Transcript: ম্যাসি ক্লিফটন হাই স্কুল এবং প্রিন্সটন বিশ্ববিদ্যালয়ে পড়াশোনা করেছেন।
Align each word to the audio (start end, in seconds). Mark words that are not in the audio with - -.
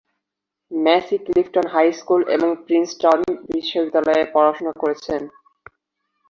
ম্যাসি 0.71 1.17
ক্লিফটন 1.25 1.65
হাই 1.73 1.87
স্কুল 1.99 2.21
এবং 2.35 2.49
প্রিন্সটন 2.65 3.19
বিশ্ববিদ্যালয়ে 3.49 4.23
পড়াশোনা 4.33 4.73
করেছেন। 4.81 5.21